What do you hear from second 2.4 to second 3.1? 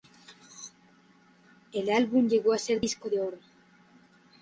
a ser disco